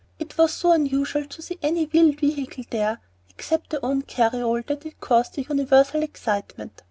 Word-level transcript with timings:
It 0.17 0.35
was 0.35 0.51
so 0.51 0.71
unusual 0.71 1.25
to 1.25 1.41
see 1.43 1.59
any 1.61 1.85
wheeled 1.85 2.21
vehicle 2.21 2.63
there, 2.71 2.99
except 3.29 3.69
their 3.69 3.85
own 3.85 4.01
carryall, 4.01 4.63
that 4.65 4.83
it 4.83 4.99
caused 4.99 5.37
a 5.37 5.43
universal 5.43 6.01
excitement. 6.01 6.71